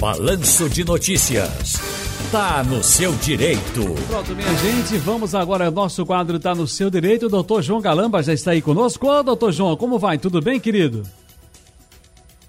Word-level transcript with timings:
Balanço 0.00 0.68
de 0.68 0.84
Notícias. 0.84 1.74
Tá 2.30 2.62
no 2.62 2.84
seu 2.84 3.12
direito. 3.16 3.82
Pronto, 4.06 4.32
minha 4.36 4.54
gente, 4.54 4.96
vamos 4.98 5.34
agora 5.34 5.66
ao 5.66 5.72
nosso 5.72 6.06
quadro 6.06 6.38
Tá 6.38 6.54
no 6.54 6.68
seu 6.68 6.88
direito. 6.88 7.26
O 7.26 7.28
doutor 7.28 7.62
João 7.62 7.80
Galamba 7.80 8.22
já 8.22 8.32
está 8.32 8.52
aí 8.52 8.62
conosco. 8.62 9.08
Ô, 9.08 9.22
doutor 9.24 9.50
João, 9.50 9.76
como 9.76 9.98
vai? 9.98 10.16
Tudo 10.16 10.40
bem, 10.40 10.60
querido? 10.60 11.02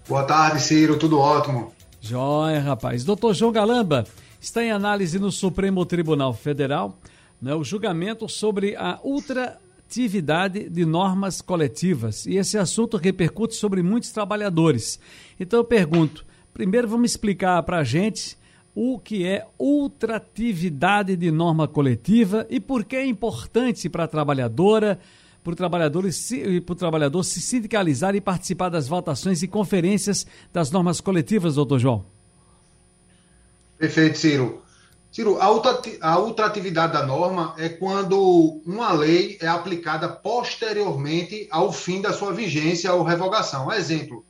Boa 0.07 0.23
tarde, 0.25 0.61
Ciro. 0.61 0.99
Tudo 0.99 1.17
ótimo. 1.17 1.73
Jóia, 1.99 2.59
rapaz. 2.59 3.03
Doutor 3.03 3.33
João 3.33 3.51
Galamba 3.51 4.03
está 4.39 4.63
em 4.63 4.69
análise 4.69 5.17
no 5.17 5.31
Supremo 5.31 5.83
Tribunal 5.87 6.35
Federal 6.35 6.99
né, 7.41 7.55
o 7.55 7.63
julgamento 7.63 8.29
sobre 8.29 8.75
a 8.75 8.99
ultratividade 9.03 10.69
de 10.69 10.85
normas 10.85 11.41
coletivas. 11.41 12.27
E 12.27 12.35
esse 12.35 12.59
assunto 12.59 12.95
repercute 12.95 13.55
sobre 13.55 13.81
muitos 13.81 14.11
trabalhadores. 14.11 14.99
Então 15.39 15.61
eu 15.61 15.63
pergunto, 15.63 16.29
Primeiro 16.59 16.89
vamos 16.89 17.11
explicar 17.11 17.63
para 17.63 17.77
a 17.77 17.85
gente 17.85 18.37
o 18.75 18.99
que 18.99 19.25
é 19.25 19.47
ultratividade 19.57 21.15
de 21.15 21.31
norma 21.31 21.69
coletiva 21.69 22.45
e 22.49 22.59
por 22.59 22.83
que 22.83 22.97
é 22.97 23.05
importante 23.05 23.87
para 23.87 24.03
a 24.03 24.07
trabalhadora, 24.09 24.99
para 25.41 25.53
o 25.53 25.55
trabalhador, 25.55 26.03
para 26.65 26.73
o 26.73 26.75
trabalhador 26.75 27.23
se 27.23 27.39
sindicalizar 27.39 28.13
e 28.13 28.19
participar 28.19 28.67
das 28.67 28.89
votações 28.89 29.41
e 29.41 29.47
conferências 29.47 30.27
das 30.51 30.69
normas 30.69 30.99
coletivas, 30.99 31.55
doutor 31.55 31.79
João. 31.79 32.05
Perfeito, 33.77 34.17
Ciro. 34.17 34.61
Ciro, 35.09 35.37
a 35.39 36.19
ultratividade 36.19 36.91
da 36.91 37.05
norma 37.05 37.55
é 37.57 37.69
quando 37.69 38.61
uma 38.65 38.91
lei 38.91 39.37
é 39.39 39.47
aplicada 39.47 40.09
posteriormente 40.09 41.47
ao 41.49 41.71
fim 41.71 42.01
da 42.01 42.11
sua 42.11 42.33
vigência 42.33 42.93
ou 42.93 43.03
revogação. 43.03 43.71
Exemplo, 43.71 44.25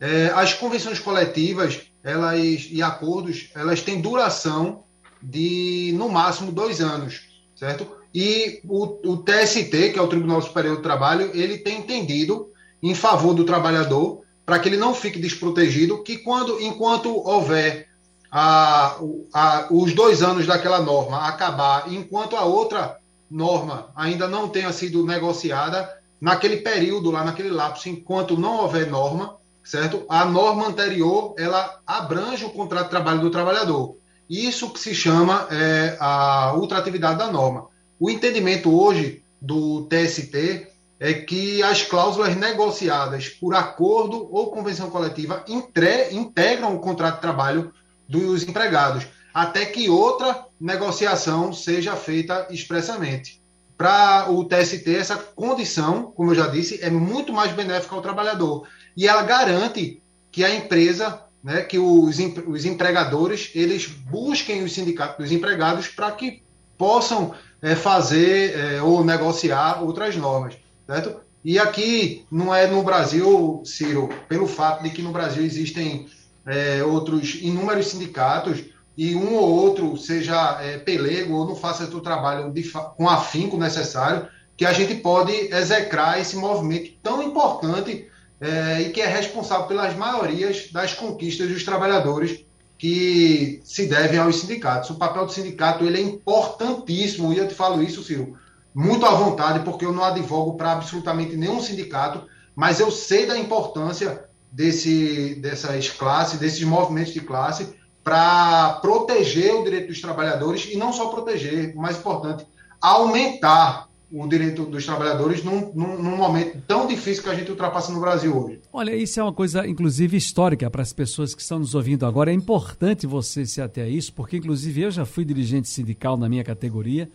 é, 0.00 0.26
as 0.34 0.54
convenções 0.54 0.98
coletivas 0.98 1.80
elas, 2.02 2.68
e 2.70 2.82
acordos, 2.82 3.50
elas 3.54 3.82
têm 3.82 4.00
duração 4.00 4.84
de, 5.22 5.92
no 5.96 6.08
máximo, 6.08 6.52
dois 6.52 6.80
anos, 6.80 7.28
certo? 7.56 7.86
E 8.14 8.60
o, 8.64 9.12
o 9.12 9.16
TST, 9.18 9.92
que 9.92 9.98
é 9.98 10.02
o 10.02 10.08
Tribunal 10.08 10.40
Superior 10.40 10.76
do 10.76 10.82
Trabalho, 10.82 11.30
ele 11.34 11.58
tem 11.58 11.78
entendido 11.78 12.50
em 12.82 12.94
favor 12.94 13.34
do 13.34 13.44
trabalhador, 13.44 14.22
para 14.46 14.58
que 14.58 14.68
ele 14.68 14.76
não 14.76 14.94
fique 14.94 15.18
desprotegido, 15.18 16.02
que 16.02 16.18
quando, 16.18 16.60
enquanto 16.62 17.14
houver 17.14 17.88
a, 18.30 18.96
a, 19.32 19.66
os 19.70 19.92
dois 19.92 20.22
anos 20.22 20.46
daquela 20.46 20.80
norma 20.80 21.26
acabar, 21.26 21.92
enquanto 21.92 22.36
a 22.36 22.44
outra 22.44 22.98
norma 23.30 23.90
ainda 23.94 24.26
não 24.26 24.48
tenha 24.48 24.72
sido 24.72 25.04
negociada, 25.04 25.88
naquele 26.20 26.58
período 26.58 27.10
lá, 27.10 27.24
naquele 27.24 27.50
lapso, 27.50 27.88
enquanto 27.88 28.38
não 28.38 28.62
houver 28.62 28.86
norma, 28.86 29.37
certo? 29.68 30.06
A 30.08 30.24
norma 30.24 30.66
anterior, 30.66 31.34
ela 31.36 31.78
abrange 31.86 32.42
o 32.42 32.50
contrato 32.50 32.84
de 32.84 32.90
trabalho 32.90 33.20
do 33.20 33.30
trabalhador. 33.30 33.98
Isso 34.28 34.70
que 34.70 34.80
se 34.80 34.94
chama 34.94 35.46
é, 35.50 35.94
a 36.00 36.54
ultratividade 36.56 37.18
da 37.18 37.30
norma. 37.30 37.66
O 38.00 38.08
entendimento 38.08 38.74
hoje 38.74 39.22
do 39.38 39.82
TST 39.82 40.68
é 40.98 41.12
que 41.12 41.62
as 41.62 41.82
cláusulas 41.82 42.34
negociadas 42.34 43.28
por 43.28 43.54
acordo 43.54 44.26
ou 44.32 44.50
convenção 44.50 44.88
coletiva 44.88 45.44
entre, 45.46 46.14
integram 46.14 46.74
o 46.74 46.80
contrato 46.80 47.16
de 47.16 47.20
trabalho 47.20 47.70
dos 48.08 48.44
empregados, 48.44 49.06
até 49.34 49.66
que 49.66 49.90
outra 49.90 50.46
negociação 50.58 51.52
seja 51.52 51.94
feita 51.94 52.46
expressamente. 52.50 53.42
Para 53.76 54.30
o 54.30 54.44
TST, 54.44 54.96
essa 54.96 55.16
condição, 55.16 56.10
como 56.16 56.30
eu 56.30 56.34
já 56.34 56.46
disse, 56.46 56.82
é 56.82 56.88
muito 56.88 57.34
mais 57.34 57.52
benéfica 57.52 57.94
ao 57.94 58.02
trabalhador 58.02 58.66
e 58.98 59.06
ela 59.06 59.22
garante 59.22 60.02
que 60.28 60.44
a 60.44 60.52
empresa, 60.52 61.22
né, 61.42 61.62
que 61.62 61.78
os, 61.78 62.16
os 62.48 62.64
empregadores, 62.64 63.52
eles 63.54 63.86
busquem 63.86 64.64
os 64.64 64.72
sindicatos 64.72 65.24
dos 65.24 65.30
empregados 65.30 65.86
para 65.86 66.10
que 66.10 66.42
possam 66.76 67.32
é, 67.62 67.76
fazer 67.76 68.58
é, 68.58 68.82
ou 68.82 69.04
negociar 69.04 69.84
outras 69.84 70.16
normas, 70.16 70.56
certo? 70.84 71.20
E 71.44 71.60
aqui 71.60 72.26
não 72.28 72.52
é 72.52 72.66
no 72.66 72.82
Brasil, 72.82 73.62
Ciro, 73.64 74.08
pelo 74.28 74.48
fato 74.48 74.82
de 74.82 74.90
que 74.90 75.00
no 75.00 75.12
Brasil 75.12 75.44
existem 75.44 76.08
é, 76.44 76.82
outros 76.82 77.36
inúmeros 77.40 77.86
sindicatos 77.86 78.64
e 78.96 79.14
um 79.14 79.36
ou 79.36 79.48
outro 79.48 79.96
seja 79.96 80.58
é, 80.60 80.76
pelego 80.76 81.34
ou 81.34 81.46
não 81.46 81.54
faça 81.54 81.84
o 81.84 82.00
trabalho 82.00 82.50
de, 82.50 82.68
com 82.96 83.08
afinco 83.08 83.56
necessário, 83.56 84.26
que 84.56 84.66
a 84.66 84.72
gente 84.72 84.96
pode 84.96 85.32
execrar 85.54 86.20
esse 86.20 86.34
movimento 86.34 86.94
tão 87.00 87.22
importante 87.22 88.08
é, 88.40 88.82
e 88.82 88.90
que 88.90 89.00
é 89.00 89.06
responsável 89.06 89.66
pelas 89.66 89.96
maiorias 89.96 90.70
das 90.72 90.94
conquistas 90.94 91.48
dos 91.48 91.64
trabalhadores 91.64 92.44
que 92.78 93.60
se 93.64 93.86
devem 93.86 94.18
aos 94.18 94.36
sindicatos. 94.36 94.90
O 94.90 94.94
papel 94.94 95.26
do 95.26 95.32
sindicato 95.32 95.84
ele 95.84 95.98
é 95.98 96.02
importantíssimo, 96.02 97.32
e 97.32 97.38
eu 97.38 97.48
te 97.48 97.54
falo 97.54 97.82
isso, 97.82 98.04
Ciro, 98.04 98.38
muito 98.72 99.04
à 99.04 99.10
vontade, 99.10 99.64
porque 99.64 99.84
eu 99.84 99.92
não 99.92 100.04
advogo 100.04 100.56
para 100.56 100.72
absolutamente 100.72 101.36
nenhum 101.36 101.60
sindicato, 101.60 102.24
mas 102.54 102.78
eu 102.78 102.90
sei 102.90 103.26
da 103.26 103.36
importância 103.36 104.24
desse, 104.52 105.34
dessas 105.36 105.90
classes, 105.90 106.38
desses 106.38 106.62
movimentos 106.62 107.12
de 107.12 107.20
classe, 107.20 107.76
para 108.04 108.78
proteger 108.80 109.54
o 109.54 109.64
direito 109.64 109.88
dos 109.88 110.00
trabalhadores, 110.00 110.68
e 110.70 110.76
não 110.76 110.92
só 110.92 111.08
proteger, 111.08 111.74
o 111.76 111.80
mais 111.80 111.98
importante, 111.98 112.46
aumentar 112.80 113.87
o 114.10 114.26
direito 114.26 114.64
dos 114.64 114.86
trabalhadores 114.86 115.44
num, 115.44 115.72
num, 115.74 116.02
num, 116.02 116.16
momento 116.16 116.62
tão 116.66 116.86
difícil 116.86 117.22
que 117.22 117.28
a 117.28 117.34
gente 117.34 117.50
ultrapassa 117.50 117.92
no 117.92 118.00
Brasil 118.00 118.34
hoje. 118.36 118.60
Olha, 118.72 118.94
isso 118.96 119.20
é 119.20 119.22
uma 119.22 119.32
coisa, 119.32 119.66
inclusive, 119.66 120.16
histórica 120.16 120.70
para 120.70 120.82
as 120.82 120.92
pessoas 120.92 121.34
que 121.34 121.42
estão 121.42 121.58
nos 121.58 121.74
ouvindo 121.74 122.06
agora. 122.06 122.30
É 122.30 122.34
importante 122.34 123.06
você 123.06 123.44
se 123.44 123.60
ater 123.60 123.84
a 123.84 123.88
isso, 123.88 124.12
porque, 124.14 124.38
inclusive, 124.38 124.80
eu 124.80 124.90
já 124.90 125.04
fui 125.04 125.24
dirigente 125.24 125.68
sindical 125.68 126.16
na 126.16 126.28
minha 126.28 126.42
categoria. 126.42 127.08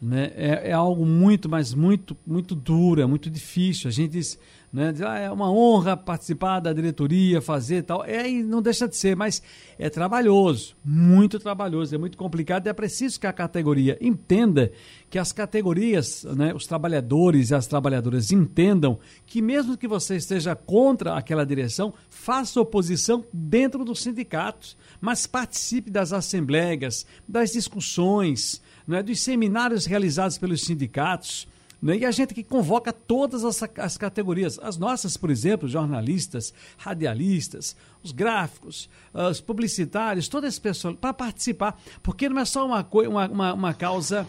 Né? 0.00 0.32
É, 0.36 0.70
é 0.70 0.72
algo 0.72 1.06
muito, 1.06 1.48
mas 1.48 1.72
muito, 1.72 2.16
muito 2.26 2.54
duro, 2.54 3.00
é 3.00 3.06
muito 3.06 3.30
difícil. 3.30 3.88
A 3.88 3.92
gente 3.92 4.12
diz 4.12 4.38
né? 4.76 4.92
Diz, 4.92 5.00
ah, 5.00 5.18
é 5.18 5.30
uma 5.30 5.50
honra 5.50 5.96
participar 5.96 6.60
da 6.60 6.70
diretoria, 6.70 7.40
fazer 7.40 7.82
tal. 7.82 8.04
É, 8.04 8.28
não 8.28 8.60
deixa 8.60 8.86
de 8.86 8.94
ser, 8.94 9.16
mas 9.16 9.42
é 9.78 9.88
trabalhoso, 9.88 10.76
muito 10.84 11.38
trabalhoso, 11.38 11.94
é 11.94 11.98
muito 11.98 12.18
complicado. 12.18 12.66
E 12.66 12.68
é 12.68 12.72
preciso 12.74 13.18
que 13.18 13.26
a 13.26 13.32
categoria 13.32 13.96
entenda 14.00 14.70
que 15.08 15.18
as 15.18 15.32
categorias, 15.32 16.24
né, 16.24 16.52
os 16.52 16.66
trabalhadores 16.66 17.48
e 17.50 17.54
as 17.54 17.66
trabalhadoras 17.66 18.30
entendam 18.30 18.98
que 19.24 19.40
mesmo 19.40 19.78
que 19.78 19.88
você 19.88 20.16
esteja 20.16 20.54
contra 20.54 21.14
aquela 21.14 21.46
direção, 21.46 21.94
faça 22.10 22.60
oposição 22.60 23.24
dentro 23.32 23.82
dos 23.82 24.02
sindicatos, 24.02 24.76
mas 25.00 25.26
participe 25.26 25.90
das 25.90 26.12
assembleias, 26.12 27.06
das 27.26 27.52
discussões, 27.52 28.60
né, 28.86 29.02
dos 29.02 29.20
seminários 29.20 29.86
realizados 29.86 30.38
pelos 30.38 30.62
sindicatos 30.62 31.46
né? 31.80 31.98
E 31.98 32.04
a 32.04 32.10
gente 32.10 32.32
que 32.32 32.42
convoca 32.42 32.92
todas 32.92 33.44
as, 33.44 33.62
as 33.78 33.98
categorias, 33.98 34.58
as 34.60 34.76
nossas, 34.76 35.16
por 35.16 35.30
exemplo, 35.30 35.68
jornalistas, 35.68 36.52
radialistas, 36.78 37.76
os 38.02 38.12
gráficos, 38.12 38.88
os 39.12 39.40
publicitários, 39.40 40.28
todo 40.28 40.46
esse 40.46 40.60
pessoal, 40.60 40.94
para 40.94 41.12
participar, 41.12 41.78
porque 42.02 42.28
não 42.28 42.40
é 42.40 42.44
só 42.44 42.66
uma, 42.66 42.86
uma, 43.08 43.28
uma, 43.28 43.52
uma 43.52 43.74
causa 43.74 44.26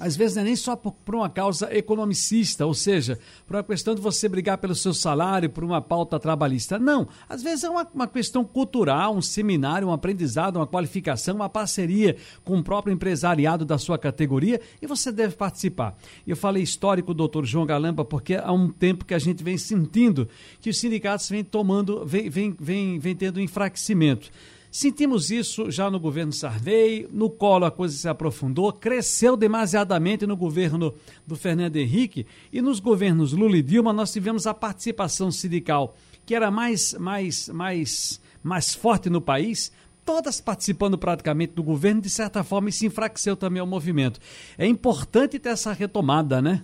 às 0.00 0.16
vezes 0.16 0.36
não 0.36 0.42
é 0.42 0.46
nem 0.46 0.56
só 0.56 0.74
por, 0.74 0.92
por, 0.92 1.14
uma 1.14 1.28
causa 1.28 1.72
economicista, 1.76 2.64
ou 2.64 2.72
seja, 2.72 3.18
por 3.46 3.56
uma 3.56 3.62
questão 3.62 3.94
de 3.94 4.00
você 4.00 4.28
brigar 4.28 4.58
pelo 4.58 4.74
seu 4.74 4.94
salário, 4.94 5.50
por 5.50 5.62
uma 5.62 5.82
pauta 5.82 6.18
trabalhista. 6.18 6.78
Não, 6.78 7.06
às 7.28 7.42
vezes 7.42 7.64
é 7.64 7.70
uma, 7.70 7.86
uma 7.94 8.06
questão 8.08 8.44
cultural, 8.44 9.14
um 9.14 9.22
seminário, 9.22 9.88
um 9.88 9.92
aprendizado, 9.92 10.56
uma 10.56 10.66
qualificação, 10.66 11.36
uma 11.36 11.48
parceria 11.48 12.16
com 12.42 12.58
o 12.58 12.64
próprio 12.64 12.92
empresariado 12.92 13.64
da 13.64 13.76
sua 13.76 13.98
categoria 13.98 14.60
e 14.80 14.86
você 14.86 15.12
deve 15.12 15.36
participar. 15.36 15.96
Eu 16.26 16.36
falei 16.36 16.62
histórico, 16.62 17.12
doutor 17.12 17.44
João 17.44 17.66
Galamba, 17.66 18.04
porque 18.04 18.34
há 18.34 18.52
um 18.52 18.70
tempo 18.70 19.04
que 19.04 19.14
a 19.14 19.18
gente 19.18 19.44
vem 19.44 19.58
sentindo 19.58 20.28
que 20.60 20.70
os 20.70 20.78
sindicatos 20.78 21.28
vêm 21.28 21.44
tomando, 21.44 22.04
vêm, 22.06 22.30
vem 22.30 22.56
vem 22.58 22.98
vem 22.98 23.14
tendo 23.14 23.40
enfraquecimento. 23.40 24.30
Sentimos 24.72 25.30
isso 25.30 25.70
já 25.70 25.90
no 25.90 26.00
governo 26.00 26.32
Sarney, 26.32 27.06
no 27.12 27.28
colo 27.28 27.66
a 27.66 27.70
coisa 27.70 27.94
se 27.94 28.08
aprofundou, 28.08 28.72
cresceu 28.72 29.36
demasiadamente 29.36 30.26
no 30.26 30.34
governo 30.34 30.94
do 31.26 31.36
Fernando 31.36 31.76
Henrique 31.76 32.26
e 32.50 32.62
nos 32.62 32.80
governos 32.80 33.34
Lula 33.34 33.58
e 33.58 33.62
Dilma 33.62 33.92
nós 33.92 34.10
tivemos 34.10 34.46
a 34.46 34.54
participação 34.54 35.30
sindical 35.30 35.94
que 36.24 36.34
era 36.34 36.50
mais, 36.50 36.94
mais, 36.94 37.48
mais, 37.48 38.20
mais 38.42 38.74
forte 38.74 39.10
no 39.10 39.20
país, 39.20 39.72
todas 40.04 40.40
participando 40.40 40.96
praticamente 40.96 41.52
do 41.52 41.62
governo, 41.62 42.00
de 42.00 42.10
certa 42.10 42.42
forma, 42.42 42.68
e 42.68 42.72
se 42.72 42.86
enfraqueceu 42.86 43.36
também 43.36 43.62
o 43.62 43.66
movimento. 43.66 44.20
É 44.56 44.66
importante 44.66 45.38
ter 45.38 45.50
essa 45.50 45.72
retomada, 45.72 46.40
né? 46.40 46.62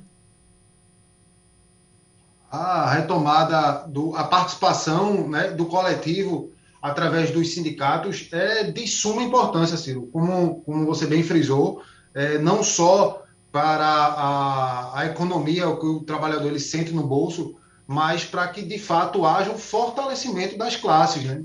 A 2.51 2.91
retomada, 2.91 3.87
do, 3.87 4.17
a 4.17 4.25
participação 4.25 5.29
né, 5.29 5.51
do 5.51 5.67
coletivo 5.67 6.51
através 6.81 7.31
dos 7.31 7.55
sindicatos 7.55 8.29
é 8.33 8.65
de 8.71 8.87
suma 8.87 9.23
importância, 9.23 9.77
Ciro. 9.77 10.09
Como, 10.13 10.63
como 10.63 10.87
você 10.87 11.07
bem 11.07 11.23
frisou, 11.23 11.83
é, 12.15 12.39
não 12.39 12.63
só 12.63 13.25
para 13.51 13.85
a, 13.85 15.01
a 15.01 15.07
economia, 15.07 15.69
o 15.69 15.79
que 15.79 15.87
o 15.87 16.01
trabalhador 16.01 16.49
ele 16.49 16.61
sente 16.61 16.93
no 16.93 17.03
bolso, 17.03 17.57
mas 17.87 18.25
para 18.25 18.47
que 18.49 18.63
de 18.63 18.79
fato 18.79 19.25
haja 19.25 19.51
um 19.51 19.59
fortalecimento 19.59 20.59
das 20.59 20.77
classes. 20.77 21.25
Né? 21.25 21.43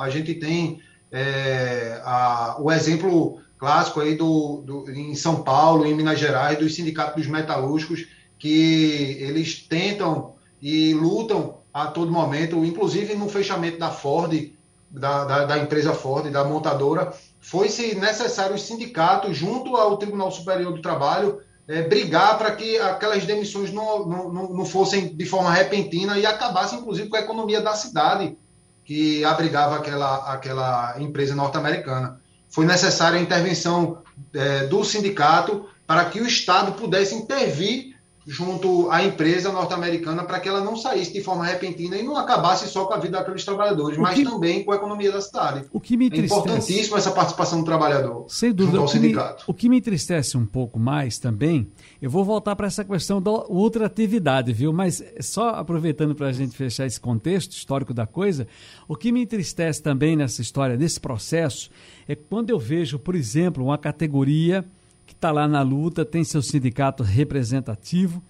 A 0.00 0.10
gente 0.10 0.34
tem 0.34 0.80
é, 1.10 2.00
a, 2.04 2.56
o 2.60 2.70
exemplo 2.70 3.40
clássico 3.56 4.00
aí 4.00 4.16
do, 4.16 4.62
do, 4.62 4.90
em 4.90 5.14
São 5.14 5.42
Paulo, 5.42 5.86
em 5.86 5.94
Minas 5.94 6.18
Gerais, 6.18 6.58
dos 6.58 6.74
sindicatos 6.74 7.16
dos 7.16 7.26
metalúrgicos, 7.26 8.06
que 8.38 9.18
eles 9.20 9.66
tentam 9.68 10.34
e 10.60 10.94
lutam 10.94 11.59
a 11.72 11.86
todo 11.86 12.10
momento, 12.10 12.64
inclusive 12.64 13.14
no 13.14 13.28
fechamento 13.28 13.78
da 13.78 13.90
Ford, 13.90 14.52
da, 14.90 15.24
da, 15.24 15.44
da 15.44 15.58
empresa 15.58 15.94
Ford, 15.94 16.30
da 16.30 16.44
montadora, 16.44 17.12
foi-se 17.40 17.94
necessário 17.94 18.54
os 18.54 18.62
sindicatos, 18.62 19.36
junto 19.36 19.76
ao 19.76 19.96
Tribunal 19.96 20.30
Superior 20.30 20.72
do 20.72 20.82
Trabalho, 20.82 21.40
é, 21.68 21.82
brigar 21.82 22.36
para 22.36 22.50
que 22.50 22.78
aquelas 22.78 23.24
demissões 23.24 23.72
não, 23.72 24.04
não, 24.06 24.48
não 24.50 24.64
fossem 24.64 25.14
de 25.14 25.24
forma 25.24 25.52
repentina 25.52 26.18
e 26.18 26.26
acabassem, 26.26 26.80
inclusive, 26.80 27.08
com 27.08 27.16
a 27.16 27.20
economia 27.20 27.60
da 27.60 27.74
cidade 27.74 28.36
que 28.84 29.24
abrigava 29.24 29.76
aquela, 29.76 30.32
aquela 30.32 31.00
empresa 31.00 31.34
norte-americana. 31.34 32.20
Foi 32.48 32.66
necessária 32.66 33.18
a 33.18 33.22
intervenção 33.22 34.02
é, 34.34 34.66
do 34.66 34.84
sindicato 34.84 35.66
para 35.86 36.06
que 36.06 36.20
o 36.20 36.26
Estado 36.26 36.72
pudesse 36.72 37.14
intervir 37.14 37.89
junto 38.30 38.88
à 38.92 39.04
empresa 39.04 39.50
norte-americana 39.50 40.22
para 40.22 40.38
que 40.38 40.48
ela 40.48 40.60
não 40.60 40.76
saísse 40.76 41.12
de 41.12 41.20
forma 41.20 41.44
repentina 41.44 41.96
e 41.96 42.02
não 42.04 42.16
acabasse 42.16 42.68
só 42.68 42.84
com 42.84 42.94
a 42.94 42.96
vida 42.96 43.18
daqueles 43.18 43.44
trabalhadores, 43.44 43.98
mas 43.98 44.22
também 44.22 44.62
com 44.62 44.70
a 44.70 44.76
economia 44.76 45.10
da 45.10 45.20
cidade. 45.20 45.64
O 45.72 45.80
que 45.80 45.96
me 45.96 46.06
entristece, 46.06 46.32
é 46.32 46.38
importantíssimo 46.38 46.96
essa 46.96 47.10
participação 47.10 47.58
do 47.58 47.64
trabalhador 47.64 48.26
sem 48.28 48.52
dúvida, 48.52 48.78
junto 48.78 48.82
ao 48.82 48.84
o 48.84 48.88
sindicato. 48.88 49.44
Me, 49.48 49.50
o 49.50 49.52
que 49.52 49.68
me 49.68 49.78
entristece 49.78 50.36
um 50.36 50.46
pouco 50.46 50.78
mais 50.78 51.18
também, 51.18 51.72
eu 52.00 52.08
vou 52.08 52.24
voltar 52.24 52.54
para 52.54 52.68
essa 52.68 52.84
questão 52.84 53.20
da 53.20 53.32
ultratividade, 53.48 54.52
viu? 54.52 54.72
Mas 54.72 55.02
só 55.20 55.48
aproveitando 55.48 56.14
para 56.14 56.28
a 56.28 56.32
gente 56.32 56.56
fechar 56.56 56.86
esse 56.86 57.00
contexto 57.00 57.50
histórico 57.50 57.92
da 57.92 58.06
coisa, 58.06 58.46
o 58.86 58.94
que 58.94 59.10
me 59.10 59.22
entristece 59.22 59.82
também 59.82 60.14
nessa 60.14 60.40
história, 60.40 60.76
nesse 60.76 61.00
processo, 61.00 61.68
é 62.06 62.14
quando 62.14 62.50
eu 62.50 62.60
vejo, 62.60 62.96
por 62.96 63.16
exemplo, 63.16 63.64
uma 63.64 63.76
categoria 63.76 64.64
que 65.10 65.14
está 65.14 65.32
lá 65.32 65.48
na 65.48 65.60
luta, 65.60 66.04
tem 66.04 66.22
seu 66.22 66.40
sindicato 66.40 67.02
representativo, 67.02 68.22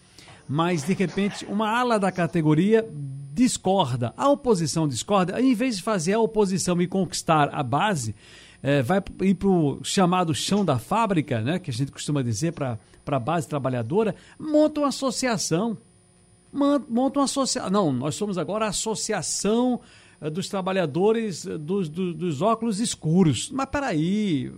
mas 0.48 0.82
de 0.82 0.94
repente 0.94 1.44
uma 1.44 1.68
ala 1.68 1.98
da 1.98 2.10
categoria 2.10 2.88
discorda, 3.34 4.14
a 4.16 4.30
oposição 4.30 4.88
discorda, 4.88 5.38
em 5.40 5.54
vez 5.54 5.76
de 5.76 5.82
fazer 5.82 6.14
a 6.14 6.18
oposição 6.18 6.80
e 6.80 6.86
conquistar 6.86 7.50
a 7.52 7.62
base, 7.62 8.14
é, 8.62 8.80
vai 8.80 9.02
ir 9.20 9.34
para 9.34 9.48
o 9.48 9.84
chamado 9.84 10.34
chão 10.34 10.64
da 10.64 10.78
fábrica, 10.78 11.42
né, 11.42 11.58
que 11.58 11.70
a 11.70 11.72
gente 11.72 11.92
costuma 11.92 12.22
dizer 12.22 12.52
para 12.52 12.78
a 13.06 13.18
base 13.18 13.46
trabalhadora, 13.46 14.14
monta 14.38 14.80
uma 14.80 14.88
associação. 14.88 15.76
Monta 16.52 17.20
uma 17.20 17.24
associação. 17.24 17.70
Não, 17.70 17.92
nós 17.92 18.14
somos 18.14 18.36
agora 18.36 18.64
a 18.64 18.70
associação 18.70 19.80
eh, 20.20 20.28
dos 20.28 20.48
trabalhadores 20.48 21.46
eh, 21.46 21.56
dos, 21.56 21.88
dos, 21.88 22.14
dos 22.14 22.42
óculos 22.42 22.80
escuros. 22.80 23.50
Mas 23.52 23.66
peraí, 23.66 24.52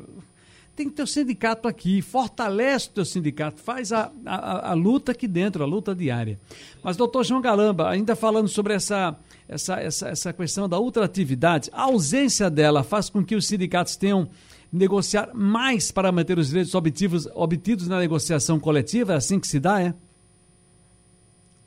tem 0.82 0.90
que 0.90 0.96
ter 0.96 1.02
o 1.02 1.06
sindicato 1.06 1.68
aqui, 1.68 2.02
fortalece 2.02 2.88
o 2.88 2.90
teu 2.90 3.04
sindicato, 3.04 3.60
faz 3.60 3.92
a, 3.92 4.10
a, 4.26 4.70
a, 4.70 4.74
luta 4.74 5.12
aqui 5.12 5.28
dentro, 5.28 5.62
a 5.62 5.66
luta 5.66 5.94
diária. 5.94 6.40
Mas, 6.82 6.96
doutor 6.96 7.24
João 7.24 7.40
Galamba, 7.40 7.88
ainda 7.88 8.16
falando 8.16 8.48
sobre 8.48 8.74
essa, 8.74 9.16
essa, 9.48 9.80
essa, 9.80 10.08
essa 10.08 10.32
questão 10.32 10.68
da 10.68 10.80
ultratividade, 10.80 11.70
a 11.72 11.82
ausência 11.82 12.50
dela 12.50 12.82
faz 12.82 13.08
com 13.08 13.24
que 13.24 13.36
os 13.36 13.46
sindicatos 13.46 13.94
tenham 13.94 14.28
negociar 14.72 15.30
mais 15.32 15.92
para 15.92 16.10
manter 16.10 16.36
os 16.36 16.48
direitos 16.48 16.74
obtidos, 16.74 17.28
obtidos 17.32 17.86
na 17.86 18.00
negociação 18.00 18.58
coletiva, 18.58 19.12
é 19.12 19.16
assim 19.16 19.38
que 19.38 19.46
se 19.46 19.60
dá, 19.60 19.80
é? 19.80 19.94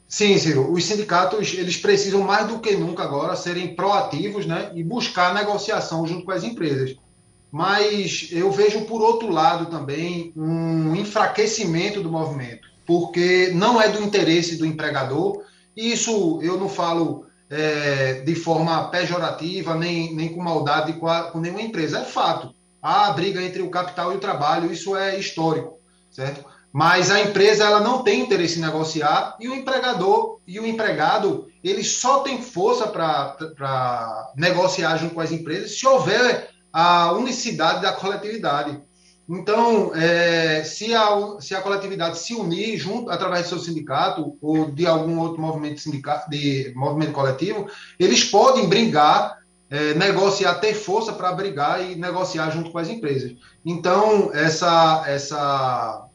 Sim, 0.09 0.37
Ciro. 0.37 0.71
Os 0.71 0.83
sindicatos 0.83 1.53
eles 1.53 1.77
precisam 1.77 2.21
mais 2.21 2.47
do 2.47 2.59
que 2.59 2.75
nunca 2.75 3.03
agora 3.03 3.35
serem 3.35 3.75
proativos 3.75 4.45
né, 4.45 4.71
e 4.75 4.83
buscar 4.83 5.33
negociação 5.33 6.05
junto 6.05 6.25
com 6.25 6.31
as 6.31 6.43
empresas 6.43 6.95
mas 7.55 8.27
eu 8.33 8.51
vejo 8.51 8.81
por 8.81 9.01
outro 9.01 9.31
lado 9.31 9.67
também 9.67 10.33
um 10.35 10.93
enfraquecimento 10.93 12.01
do 12.01 12.11
movimento, 12.11 12.67
porque 12.85 13.49
não 13.55 13.81
é 13.81 13.87
do 13.87 14.03
interesse 14.03 14.57
do 14.57 14.65
empregador, 14.65 15.41
e 15.73 15.93
isso 15.93 16.41
eu 16.43 16.59
não 16.59 16.67
falo 16.67 17.25
é, 17.49 18.15
de 18.25 18.35
forma 18.35 18.89
pejorativa, 18.89 19.73
nem, 19.73 20.13
nem 20.13 20.33
com 20.33 20.43
maldade 20.43 20.99
com, 20.99 21.07
a, 21.07 21.31
com 21.31 21.39
nenhuma 21.39 21.61
empresa, 21.61 21.99
é 21.99 22.03
fato. 22.03 22.53
Há 22.81 23.09
briga 23.11 23.41
entre 23.41 23.61
o 23.61 23.71
capital 23.71 24.11
e 24.11 24.17
o 24.17 24.19
trabalho, 24.19 24.69
isso 24.69 24.93
é 24.93 25.17
histórico, 25.17 25.79
certo? 26.11 26.43
Mas 26.73 27.09
a 27.09 27.21
empresa 27.21 27.63
ela 27.63 27.79
não 27.79 28.03
tem 28.03 28.19
interesse 28.19 28.59
em 28.59 28.63
negociar 28.63 29.37
e 29.39 29.47
o 29.47 29.55
empregador 29.55 30.41
e 30.45 30.59
o 30.59 30.67
empregado 30.67 31.47
ele 31.63 31.85
só 31.85 32.19
tem 32.19 32.41
força 32.41 32.85
para 32.85 34.33
negociar 34.35 34.97
junto 34.97 35.15
com 35.15 35.21
as 35.21 35.31
empresas 35.31 35.79
se 35.79 35.87
houver 35.87 36.53
a 36.77 37.13
unicidade 37.13 37.81
da 37.81 37.93
coletividade. 37.93 38.77
Então, 39.29 39.95
é, 39.95 40.61
se, 40.65 40.93
a, 40.93 41.07
se 41.39 41.55
a 41.55 41.61
coletividade 41.61 42.19
se 42.19 42.33
unir 42.35 42.77
junto 42.77 43.09
através 43.09 43.45
do 43.45 43.49
seu 43.51 43.59
sindicato 43.59 44.37
ou 44.41 44.69
de 44.69 44.85
algum 44.85 45.17
outro 45.19 45.41
movimento 45.41 45.79
sindicato, 45.79 46.29
de 46.29 46.73
movimento 46.75 47.13
coletivo, 47.13 47.67
eles 47.97 48.25
podem 48.25 48.67
brigar, 48.67 49.37
é, 49.69 49.93
negociar, 49.93 50.55
ter 50.55 50.73
força 50.73 51.13
para 51.13 51.31
brigar 51.31 51.81
e 51.81 51.95
negociar 51.95 52.49
junto 52.49 52.71
com 52.71 52.77
as 52.77 52.89
empresas. 52.89 53.33
Então, 53.65 54.31
essa, 54.33 55.05
essa, 55.07 56.05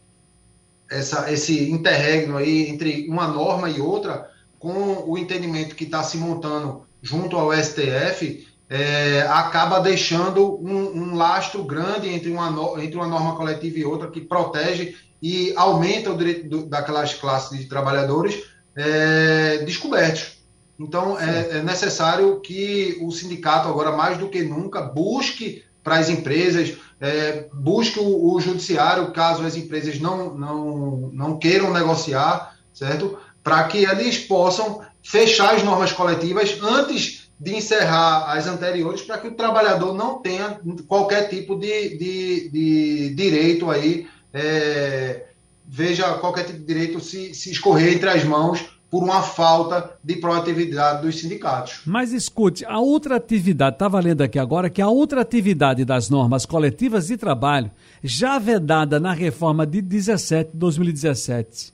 essa, 0.91 1.33
esse 1.33 1.71
interregno 1.71 2.37
aí 2.37 2.69
entre 2.69 3.09
uma 3.09 3.27
norma 3.27 3.71
e 3.71 3.81
outra, 3.81 4.31
com 4.59 5.05
o 5.11 5.17
entendimento 5.17 5.75
que 5.75 5.85
está 5.85 6.03
se 6.03 6.19
montando 6.19 6.83
junto 7.01 7.39
ao 7.39 7.51
STF, 7.51 8.47
é, 8.71 9.23
acaba 9.29 9.81
deixando 9.81 10.55
um, 10.65 11.03
um, 11.03 11.17
lastro 11.17 11.65
grande 11.65 12.09
entre 12.09 12.31
uma, 12.31 12.81
entre 12.81 12.97
uma 12.97 13.09
norma 13.09 13.35
coletiva 13.35 13.81
e 13.81 13.85
outra 13.85 14.09
que 14.09 14.21
protege 14.21 14.95
e 15.21 15.53
aumenta 15.57 16.13
o 16.13 16.17
direito 16.17 16.49
do, 16.49 16.67
daquelas 16.67 17.13
classes 17.13 17.59
de 17.59 17.67
trabalhadores 17.67 18.45
é, 18.77 19.59
descobertos. 19.67 20.39
Então, 20.79 21.19
é, 21.19 21.59
é, 21.59 21.63
necessário 21.63 22.41
que 22.41 22.97
o 23.03 23.11
sindicato, 23.11 23.69
agora 23.69 23.91
mais 23.91 24.17
do 24.17 24.29
que 24.29 24.41
nunca, 24.43 24.81
busque 24.81 25.65
para 25.83 25.97
as 25.97 26.09
empresas, 26.09 26.77
é, 27.01 27.49
busque 27.53 27.99
o, 27.99 28.33
o, 28.33 28.41
judiciário, 28.41 29.13
caso 29.13 29.45
as 29.45 29.57
empresas 29.57 29.99
não, 29.99 30.33
não, 30.33 31.11
não 31.13 31.39
queiram 31.39 31.73
negociar, 31.73 32.57
certo? 32.73 33.19
Para 33.43 33.65
que 33.65 33.79
eles 33.85 34.19
possam 34.19 34.81
fechar 35.03 35.57
as 35.57 35.63
normas 35.65 35.93
coletivas 35.93 36.57
antes 36.63 37.20
de 37.41 37.55
encerrar 37.55 38.31
as 38.37 38.47
anteriores 38.47 39.01
para 39.01 39.17
que 39.17 39.29
o 39.29 39.35
trabalhador 39.35 39.95
não 39.95 40.19
tenha 40.21 40.61
qualquer 40.87 41.29
tipo 41.31 41.57
de, 41.57 41.97
de, 41.97 42.49
de 42.50 43.14
direito 43.14 43.71
aí, 43.71 44.07
é, 44.33 45.25
veja 45.67 46.12
qualquer 46.19 46.45
tipo 46.45 46.59
de 46.59 46.67
direito 46.67 47.00
se, 47.00 47.33
se 47.33 47.50
escorrer 47.50 47.95
entre 47.95 48.11
as 48.11 48.25
mãos 48.25 48.79
por 48.91 49.03
uma 49.03 49.23
falta 49.23 49.97
de 50.03 50.17
proatividade 50.17 51.00
dos 51.00 51.19
sindicatos. 51.19 51.81
Mas 51.87 52.12
escute, 52.12 52.64
a 52.67 52.79
outra 52.79 53.17
atividade, 53.17 53.76
está 53.76 53.88
valendo 53.88 54.21
aqui 54.21 54.38
agora 54.38 54.69
que 54.69 54.83
a 54.83 54.88
outra 54.88 55.23
atividade 55.23 55.85
das 55.85 56.11
normas 56.11 56.45
coletivas 56.45 57.07
de 57.07 57.17
trabalho, 57.17 57.71
já 58.03 58.38
vedada 58.38 59.00
na 59.00 59.12
reforma 59.12 59.64
de 59.64 59.81
17, 59.81 60.50
2017. 60.53 61.73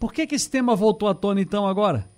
Por 0.00 0.12
que, 0.12 0.26
que 0.26 0.34
esse 0.34 0.50
tema 0.50 0.74
voltou 0.74 1.08
à 1.08 1.14
tona 1.14 1.40
então 1.40 1.66
agora? 1.66 2.08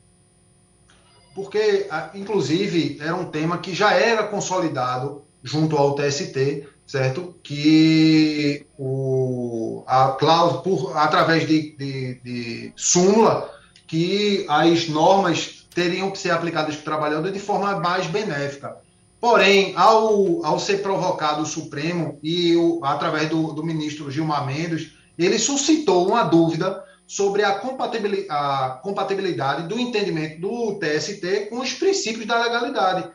Porque, 1.40 1.88
inclusive, 2.14 2.98
era 3.00 3.16
um 3.16 3.24
tema 3.24 3.56
que 3.56 3.74
já 3.74 3.94
era 3.94 4.24
consolidado 4.24 5.22
junto 5.42 5.74
ao 5.74 5.94
TST, 5.94 6.68
certo? 6.86 7.34
Que 7.42 8.66
o, 8.78 9.82
a 9.86 10.08
cláusula, 10.08 10.62
por, 10.62 10.96
através 10.98 11.48
de, 11.48 11.74
de, 11.78 12.20
de 12.22 12.72
súmula, 12.76 13.50
que 13.86 14.44
as 14.50 14.86
normas 14.90 15.66
teriam 15.74 16.10
que 16.10 16.18
ser 16.18 16.30
aplicadas 16.30 16.76
para 16.76 16.82
o 16.82 16.84
trabalhador 16.84 17.32
de 17.32 17.38
forma 17.38 17.80
mais 17.80 18.06
benéfica. 18.06 18.76
Porém, 19.18 19.72
ao, 19.76 20.44
ao 20.44 20.58
ser 20.58 20.82
provocado 20.82 21.40
o 21.42 21.46
Supremo 21.46 22.18
e 22.22 22.54
o, 22.54 22.84
através 22.84 23.30
do, 23.30 23.54
do 23.54 23.64
ministro 23.64 24.10
Gilmar 24.10 24.44
Mendes, 24.44 24.92
ele 25.18 25.38
suscitou 25.38 26.06
uma 26.06 26.22
dúvida 26.22 26.84
sobre 27.10 27.42
a 27.42 27.54
compatibilidade, 27.54 28.28
a 28.30 28.78
compatibilidade 28.84 29.66
do 29.66 29.80
entendimento 29.80 30.40
do 30.40 30.78
TST 30.78 31.48
com 31.50 31.58
os 31.58 31.74
princípios 31.74 32.24
da 32.24 32.40
legalidade 32.40 33.10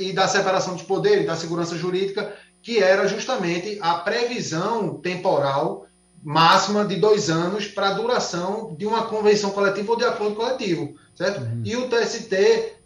e 0.00 0.10
da 0.14 0.26
separação 0.26 0.74
de 0.74 0.84
poderes, 0.84 1.26
da 1.26 1.36
segurança 1.36 1.76
jurídica, 1.76 2.32
que 2.62 2.78
era 2.78 3.06
justamente 3.06 3.76
a 3.82 3.96
previsão 3.96 4.94
temporal 5.02 5.86
máxima 6.24 6.82
de 6.86 6.96
dois 6.96 7.28
anos 7.28 7.66
para 7.66 7.90
a 7.90 7.92
duração 7.92 8.74
de 8.74 8.86
uma 8.86 9.04
convenção 9.04 9.50
coletiva 9.50 9.92
ou 9.92 9.98
de 9.98 10.06
acordo 10.06 10.34
coletivo, 10.34 10.94
certo? 11.14 11.42
Uhum. 11.42 11.60
E 11.62 11.76
o 11.76 11.90
TST 11.90 12.34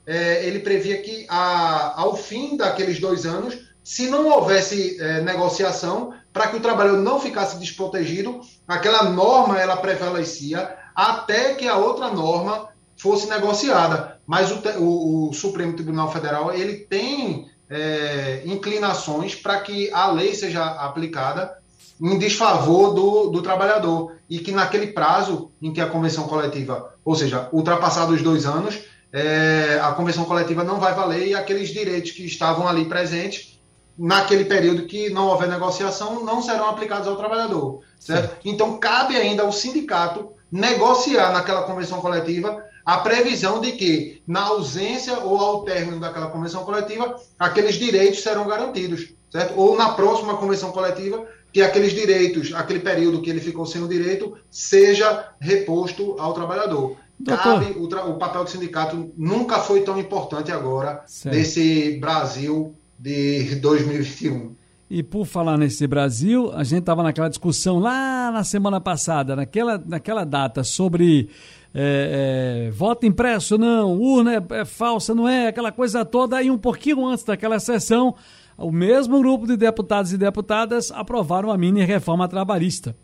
é, 0.04 0.45
ele 0.45 0.59
previa 0.59 1.00
que 1.00 1.26
a, 1.28 2.00
ao 2.00 2.16
fim 2.16 2.57
daqueles 2.57 2.99
dois 2.99 3.25
anos, 3.25 3.57
se 3.85 4.09
não 4.09 4.28
houvesse 4.28 5.00
é, 5.00 5.21
negociação, 5.21 6.12
para 6.32 6.49
que 6.49 6.56
o 6.56 6.60
trabalhador 6.60 6.99
não 6.99 7.20
ficasse 7.20 7.58
desprotegido, 7.58 8.40
aquela 8.66 9.04
norma 9.04 9.58
ela 9.58 9.76
prevalecia 9.76 10.76
até 10.94 11.54
que 11.54 11.66
a 11.66 11.76
outra 11.76 12.10
norma 12.10 12.68
fosse 12.96 13.28
negociada. 13.28 14.20
Mas 14.26 14.50
o, 14.52 14.60
o, 14.78 15.30
o 15.30 15.32
Supremo 15.32 15.72
Tribunal 15.72 16.12
Federal 16.12 16.52
ele 16.52 16.75
tem 16.75 17.49
é, 17.68 18.42
inclinações 18.44 19.34
para 19.34 19.60
que 19.60 19.90
a 19.92 20.10
lei 20.10 20.34
seja 20.34 20.64
aplicada 20.64 21.58
em 22.00 22.18
desfavor 22.18 22.94
do, 22.94 23.30
do 23.30 23.42
trabalhador 23.42 24.16
e 24.28 24.38
que 24.38 24.52
naquele 24.52 24.88
prazo 24.88 25.50
em 25.60 25.72
que 25.72 25.80
a 25.80 25.87
convenção 25.87 26.25
coletiva, 26.25 26.94
ou 27.04 27.14
seja, 27.14 27.49
ultrapassados 27.52 28.16
os 28.16 28.22
dois 28.22 28.46
anos, 28.46 28.78
é, 29.12 29.78
a 29.82 29.92
convenção 29.92 30.25
coletiva 30.25 30.64
não 30.64 30.78
vai 30.78 30.94
valer 30.94 31.28
e 31.28 31.34
aqueles 31.34 31.70
direitos 31.70 32.12
que 32.12 32.25
estavam 32.25 32.66
ali 32.66 32.84
presentes 32.84 33.60
naquele 34.00 34.47
período 34.47 34.87
que 34.87 35.11
não 35.11 35.28
houver 35.28 35.47
negociação 35.47 36.25
não 36.25 36.40
serão 36.40 36.71
aplicados 36.71 37.07
ao 37.07 37.16
trabalhador, 37.16 37.80
certo? 37.99 38.35
Então 38.47 38.78
cabe 38.78 39.14
ainda 39.14 39.42
ao 39.42 39.52
sindicato 39.52 40.30
negociar 40.50 41.33
naquela 41.33 41.64
convenção 41.64 42.00
coletiva 42.00 42.64
a 42.85 42.97
previsão 42.99 43.61
de 43.61 43.73
que, 43.73 44.23
na 44.26 44.47
ausência 44.47 45.19
ou 45.19 45.37
ao 45.37 45.64
término 45.64 46.00
daquela 46.00 46.28
convenção 46.28 46.64
coletiva, 46.64 47.14
aqueles 47.38 47.75
direitos 47.75 48.23
serão 48.23 48.49
garantidos, 48.49 49.12
certo? 49.30 49.52
Ou 49.54 49.76
na 49.76 49.90
próxima 49.90 50.37
convenção 50.38 50.73
coletiva, 50.73 51.26
que 51.52 51.61
aqueles 51.61 51.92
direitos, 51.92 52.54
aquele 52.54 52.80
período 52.80 53.21
que 53.21 53.28
ele 53.28 53.40
ficou 53.40 53.66
sem 53.66 53.83
o 53.83 53.88
direito, 53.88 54.35
seja 54.50 55.28
reposto 55.38 56.16
ao 56.19 56.33
trabalhador. 56.33 56.97
Doutor. 57.19 57.42
Cabe 57.42 57.73
o, 57.73 57.85
o, 57.85 58.19
papel 58.19 58.45
do 58.45 58.50
sindicato 58.50 59.12
nunca 59.14 59.59
foi 59.59 59.83
tão 59.83 59.99
importante 59.99 60.50
agora 60.50 61.02
certo. 61.07 61.35
nesse 61.35 61.99
Brasil 62.00 62.75
de 63.00 63.54
2021. 63.57 64.54
E 64.90 65.02
por 65.02 65.25
falar 65.25 65.57
nesse 65.57 65.87
Brasil, 65.87 66.52
a 66.52 66.62
gente 66.64 66.80
estava 66.80 67.02
naquela 67.02 67.28
discussão 67.28 67.78
lá 67.78 68.30
na 68.30 68.45
semana 68.45 68.80
passada, 68.80 69.35
naquela, 69.35 69.78
naquela 69.78 70.25
data, 70.25 70.62
sobre 70.62 71.30
é, 71.73 72.66
é, 72.66 72.71
voto 72.71 73.07
impresso, 73.07 73.57
não, 73.57 73.97
urna 73.99 74.35
é, 74.35 74.61
é, 74.61 74.64
falsa, 74.64 75.14
não 75.14 75.26
é, 75.26 75.47
aquela 75.47 75.73
coisa 75.73 76.04
toda. 76.04 76.42
E 76.42 76.50
um 76.50 76.59
pouquinho 76.59 77.07
antes 77.07 77.25
daquela 77.25 77.59
sessão, 77.59 78.14
o 78.59 78.71
mesmo 78.71 79.19
grupo 79.21 79.47
de 79.47 79.57
deputados 79.57 80.12
e 80.12 80.19
deputadas 80.19 80.90
aprovaram 80.90 81.50
a 81.50 81.57
mini 81.57 81.85
reforma 81.85 82.28
trabalhista, 82.28 82.95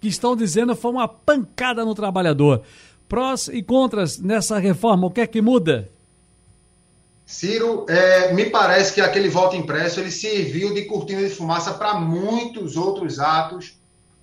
que 0.00 0.08
estão 0.08 0.36
dizendo 0.36 0.76
foi 0.76 0.92
uma 0.92 1.08
pancada 1.08 1.84
no 1.84 1.94
trabalhador. 1.94 2.62
Prós 3.08 3.48
e 3.48 3.62
contras 3.62 4.18
nessa 4.18 4.58
reforma, 4.58 5.06
o 5.06 5.10
que 5.10 5.22
é 5.22 5.26
que 5.26 5.42
muda? 5.42 5.90
Ciro, 7.26 7.86
é, 7.88 8.34
me 8.34 8.50
parece 8.50 8.92
que 8.92 9.00
aquele 9.00 9.28
voto 9.28 9.56
impresso 9.56 9.98
ele 9.98 10.10
serviu 10.10 10.74
de 10.74 10.82
cortina 10.82 11.22
de 11.22 11.30
fumaça 11.30 11.72
para 11.72 11.94
muitos 11.94 12.76
outros 12.76 13.18
atos 13.18 13.78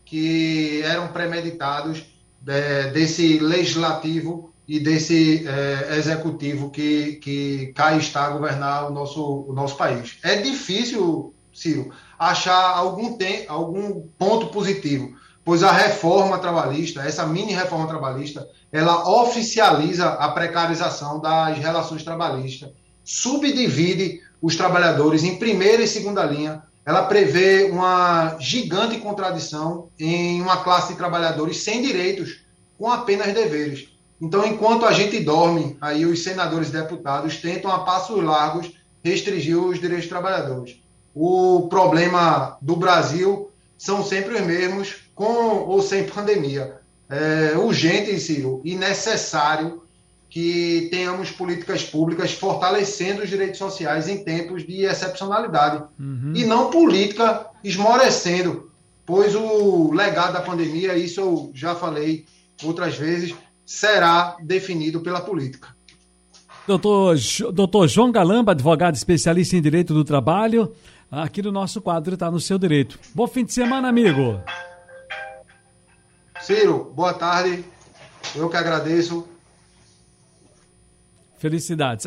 que 0.06 0.82
eram 0.84 1.08
premeditados 1.08 2.06
é, 2.48 2.90
desse 2.92 3.40
legislativo 3.40 4.54
e 4.68 4.80
desse 4.80 5.48
é, 5.48 5.98
executivo 5.98 6.70
que, 6.70 7.14
que 7.16 7.74
cá 7.76 7.96
está 7.96 8.26
a 8.26 8.30
governar 8.30 8.88
o 8.88 8.94
nosso, 8.94 9.46
o 9.48 9.54
nosso 9.54 9.76
país. 9.76 10.20
É 10.24 10.36
difícil, 10.36 11.34
Ciro, 11.52 11.92
achar 12.20 12.78
algum, 12.78 13.18
tem, 13.18 13.46
algum 13.48 14.08
ponto 14.18 14.48
positivo, 14.48 15.16
pois 15.44 15.64
a 15.64 15.72
reforma 15.72 16.38
trabalhista, 16.38 17.02
essa 17.02 17.26
mini 17.26 17.54
reforma 17.54 17.88
trabalhista, 17.88 18.48
ela 18.72 19.10
oficializa 19.24 20.08
a 20.08 20.30
precarização 20.30 21.20
das 21.20 21.58
relações 21.58 22.04
trabalhistas 22.04 22.70
subdivide 23.04 24.22
os 24.42 24.56
trabalhadores 24.56 25.24
em 25.24 25.38
primeira 25.38 25.84
e 25.84 25.88
segunda 25.88 26.24
linha. 26.24 26.64
Ela 26.86 27.04
prevê 27.04 27.70
uma 27.72 28.38
gigante 28.40 28.98
contradição 28.98 29.90
em 30.00 30.42
uma 30.42 30.58
classe 30.64 30.94
de 30.94 30.98
trabalhadores 30.98 31.58
sem 31.58 31.82
direitos, 31.82 32.44
com 32.78 32.90
apenas 32.90 33.34
deveres. 33.34 33.90
Então, 34.20 34.46
enquanto 34.46 34.86
a 34.86 34.92
gente 34.92 35.20
dorme, 35.20 35.78
aí 35.80 36.06
os 36.06 36.24
senadores 36.24 36.70
e 36.70 36.74
deputados 36.74 37.38
tentam 37.38 37.72
a 37.72 37.80
passos 37.80 38.24
largos 38.24 38.72
restringir 39.04 39.58
os 39.58 39.80
direitos 39.80 40.06
dos 40.06 40.10
trabalhadores. 40.10 40.80
O 41.14 41.68
problema 41.70 42.58
do 42.62 42.76
Brasil 42.76 43.52
são 43.78 44.04
sempre 44.04 44.36
os 44.36 44.42
mesmos, 44.42 44.96
com 45.16 45.66
ou 45.68 45.82
sem 45.82 46.06
pandemia. 46.06 46.80
É 47.10 47.58
urgente, 47.58 48.18
Ciro, 48.20 48.62
e 48.64 48.76
necessário 48.76 49.81
que 50.32 50.88
tenhamos 50.90 51.30
políticas 51.30 51.84
públicas 51.84 52.32
fortalecendo 52.32 53.22
os 53.22 53.30
direitos 53.30 53.58
sociais 53.58 54.08
em 54.08 54.24
tempos 54.24 54.66
de 54.66 54.86
excepcionalidade. 54.86 55.84
Uhum. 56.00 56.32
E 56.34 56.46
não 56.46 56.72
política 56.72 57.48
esmorecendo, 57.62 58.72
pois 59.06 59.36
o 59.36 59.92
legado 59.92 60.32
da 60.32 60.40
pandemia, 60.40 60.96
isso 60.96 61.20
eu 61.20 61.52
já 61.54 61.76
falei 61.76 62.26
outras 62.64 62.96
vezes, 62.96 63.36
será 63.66 64.38
definido 64.42 65.02
pela 65.02 65.20
política. 65.20 65.76
Doutor, 66.66 67.18
doutor 67.54 67.90
João 67.90 68.10
Galamba, 68.10 68.54
advogado 68.54 68.96
especialista 68.96 69.58
em 69.58 69.62
direito 69.62 69.94
do 69.94 70.06
trabalho, 70.06 70.72
aqui 71.12 71.42
no 71.42 71.52
nosso 71.52 71.82
quadro 71.82 72.14
está 72.14 72.32
no 72.32 72.40
seu 72.40 72.58
direito. 72.58 72.98
Bom 73.14 73.28
fim 73.28 73.44
de 73.44 73.52
semana, 73.52 73.90
amigo. 73.90 74.40
Ciro, 76.40 76.94
boa 76.96 77.14
tarde. 77.14 77.66
Eu 78.34 78.48
que 78.48 78.56
agradeço. 78.56 79.28
Felicidades. 81.42 82.06